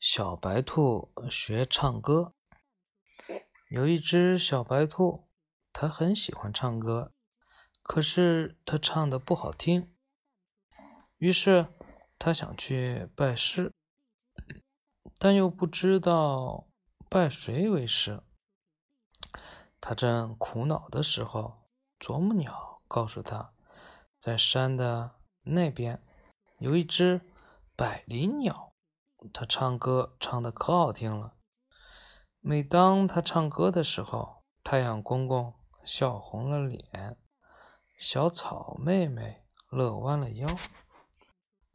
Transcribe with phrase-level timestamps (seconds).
[0.00, 2.32] 小白兔学唱歌。
[3.68, 5.28] 有一只小白兔，
[5.74, 7.12] 它很喜欢唱歌，
[7.82, 9.94] 可是它唱的不好听。
[11.18, 11.66] 于是
[12.18, 13.74] 它想去拜师，
[15.18, 16.66] 但又不知道
[17.10, 18.22] 拜谁为师。
[19.82, 23.52] 它正苦恼的时候，啄木鸟告诉它，
[24.18, 26.02] 在山的那边
[26.58, 27.20] 有一只
[27.76, 28.69] 百灵鸟。
[29.32, 31.36] 他唱歌唱的可好听了。
[32.40, 37.18] 每当他唱歌的时候，太阳公公笑红了脸，
[37.98, 40.48] 小草妹妹乐弯了腰，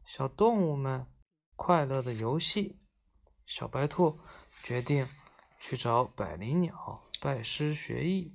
[0.04, 1.06] 小动物们
[1.54, 2.80] 快乐的游戏。
[3.46, 4.18] 小白兔
[4.64, 5.06] 决定
[5.60, 8.34] 去找百灵鸟拜师学艺。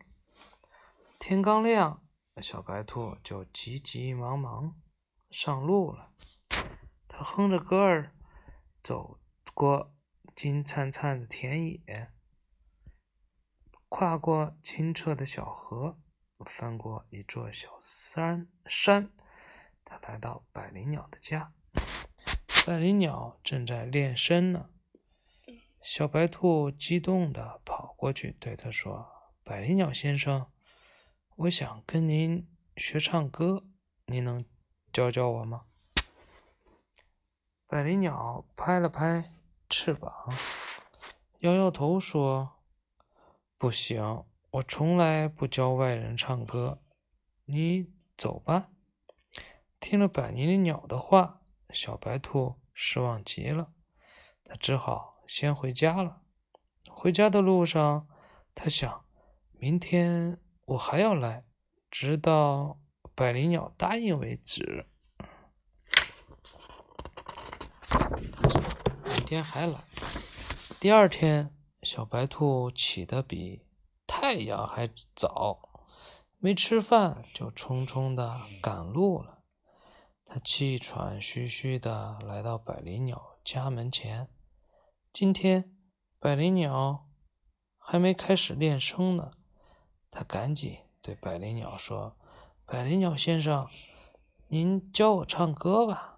[1.20, 2.02] 天刚亮，
[2.42, 4.76] 小白兔就急急忙忙
[5.30, 6.12] 上路了。
[7.10, 8.16] 他哼着歌儿。
[8.84, 9.20] 走
[9.54, 9.94] 过
[10.36, 12.12] 金灿灿的田野，
[13.90, 16.00] 跨过清澈的小河，
[16.46, 19.12] 翻过一座小山山，
[19.86, 21.54] 他来到百灵鸟的家。
[22.66, 24.70] 百灵鸟正在练声呢。
[25.82, 29.08] 小白兔激动地跑过去，对他说
[29.44, 30.52] ：“百灵鸟先生，
[31.36, 33.66] 我想跟您学唱歌，
[34.06, 34.46] 您能
[34.94, 35.66] 教教我吗？”
[37.72, 39.32] 百灵鸟拍了拍
[39.70, 40.12] 翅膀，
[41.40, 42.58] 摇摇头说
[43.58, 46.82] ：“不行，我从来不教外人唱歌。
[47.46, 48.68] 你走吧。”
[49.80, 53.72] 听了百灵鸟的话，小白兔失望极了，
[54.44, 56.24] 它只好先回家了。
[56.90, 58.06] 回家的路上，
[58.54, 59.06] 它想：
[59.54, 61.46] 明天我还要来，
[61.90, 62.82] 直到
[63.16, 64.88] 百灵鸟答应为止。
[69.32, 69.80] 天还来。
[70.78, 73.66] 第二天，小白兔起得比
[74.06, 75.86] 太阳还早，
[76.38, 79.44] 没吃饭就匆匆的赶路了。
[80.26, 84.28] 它气喘吁吁的来到百灵鸟家门前。
[85.14, 85.78] 今天，
[86.20, 87.08] 百灵鸟
[87.78, 89.32] 还没开始练声呢。
[90.10, 92.18] 它赶紧对百灵鸟说
[92.68, 93.70] ：“百灵鸟先生，
[94.50, 96.18] 您教我唱歌吧。”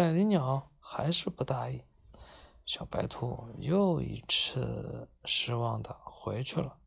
[0.00, 0.70] 百灵鸟。
[0.82, 1.84] 还是不答应，
[2.64, 6.78] 小白兔又一次失望的回去了。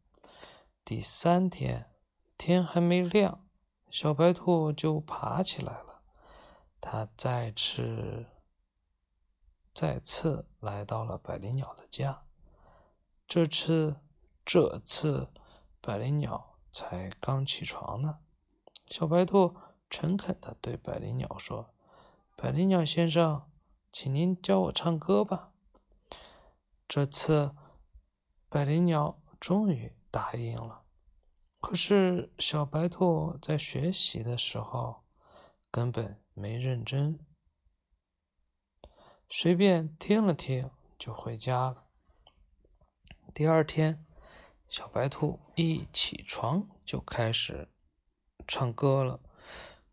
[0.83, 1.91] 第三天，
[2.39, 3.47] 天还没亮，
[3.91, 6.01] 小白兔就爬起来了。
[6.81, 8.25] 它再次、
[9.75, 12.25] 再次来到了百灵鸟的家。
[13.27, 13.97] 这次，
[14.43, 15.29] 这次，
[15.79, 18.17] 百灵鸟才刚起床呢。
[18.87, 19.55] 小白兔
[19.87, 21.69] 诚恳的对百灵鸟说
[22.35, 23.49] ：“百灵鸟先生。”
[23.95, 25.51] 请您教我唱歌吧。
[26.87, 27.53] 这次，
[28.49, 30.81] 百灵鸟终于答应了。
[31.61, 35.03] 可是，小白兔在学习的时候
[35.69, 37.19] 根本没认真，
[39.29, 41.85] 随便听了听就回家了。
[43.31, 44.03] 第二天，
[44.67, 47.69] 小白兔一起床就开始
[48.47, 49.19] 唱歌了。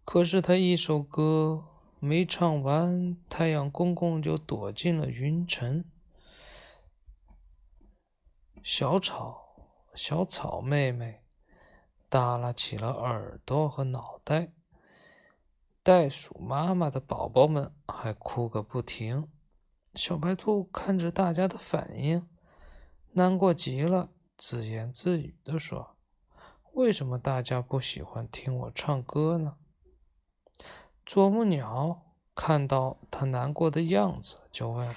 [0.06, 1.67] 可是，他一首歌。
[2.03, 5.84] 没唱完，太阳公公就躲进了云层。
[8.62, 11.21] 小草，小草妹妹
[12.09, 14.53] 耷拉起了耳朵和脑袋。
[15.83, 19.28] 袋鼠妈妈的宝宝们还哭个不停。
[19.94, 22.27] 小白兔看着大家的反应，
[23.12, 25.97] 难过极了，自言自语地说
[26.72, 29.59] ：“为什么大家不喜欢听我唱歌呢？”
[31.12, 32.06] 啄木鸟
[32.37, 34.94] 看到他难过的样子，就问：“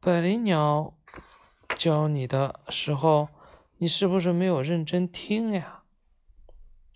[0.00, 0.98] 百灵鸟
[1.76, 3.28] 教你的时候，
[3.76, 5.84] 你是不是没有认真听呀？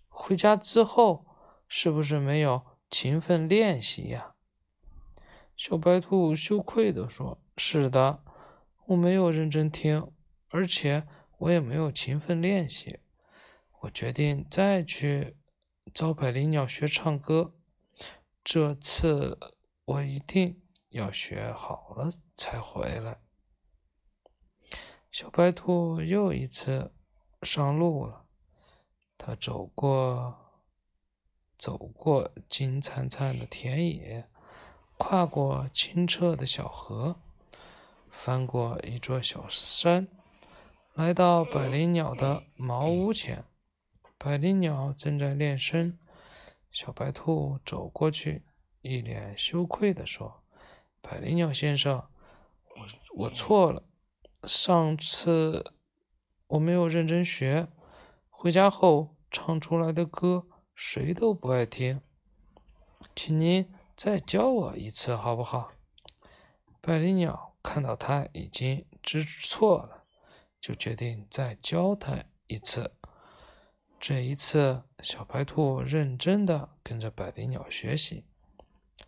[0.09, 1.25] 回家之后，
[1.69, 4.35] 是不是没有勤奋练习呀？”
[5.57, 8.25] 小白兔羞愧地说：“是的，
[8.87, 10.11] 我没有认真听，
[10.51, 11.07] 而且
[11.39, 12.99] 我也没有勤奋练习。
[13.83, 15.37] 我决定再去
[15.95, 17.55] 找百灵鸟学唱歌。”
[18.45, 19.39] 这次
[19.85, 23.19] 我一定要学好了才回来。
[25.11, 26.93] 小白兔又一次
[27.43, 28.25] 上路了。
[29.17, 30.37] 它走过
[31.57, 34.29] 走过金灿灿的田野，
[34.99, 37.21] 跨过清澈的小河，
[38.11, 40.09] 翻过一座小山，
[40.95, 43.45] 来到百灵鸟的茅屋前。
[44.19, 45.97] 百灵鸟正在练声。
[46.73, 48.47] 小白兔走过去，
[48.81, 50.43] 一脸羞愧地说
[51.03, 52.09] ：“百灵鸟先生，
[53.15, 53.85] 我我错了，
[54.45, 55.75] 上次
[56.47, 57.69] 我没有认真学，
[58.31, 62.01] 回家后唱出来的歌谁都不爱听，
[63.15, 65.73] 请您再教我一次好不好？”
[66.81, 70.05] 百灵鸟看到他已经知错了，
[70.59, 72.97] 就决定再教他一次。
[74.03, 78.25] 这一次，小白兔认真的跟着百灵鸟学习。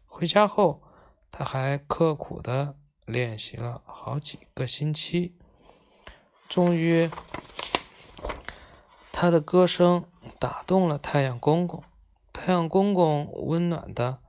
[0.06, 0.84] 回家后，
[1.32, 5.36] 他还刻苦的练习了好几个星期。
[6.48, 7.10] 终于，
[9.10, 10.04] 他的歌声
[10.38, 11.82] 打动了太阳公公。
[12.32, 14.20] 太阳公公温暖的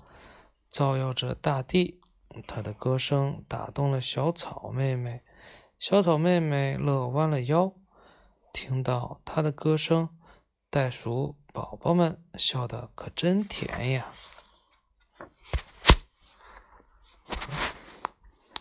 [0.72, 2.02] 照耀着大地，
[2.48, 5.22] 他的歌声打动了小草妹妹。
[5.78, 7.72] 小草妹妹乐弯了腰，
[8.52, 10.10] 听到他的歌声。
[10.76, 14.12] 袋鼠宝宝们笑得可真甜呀！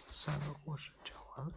[0.08, 1.52] 三个故事讲完了。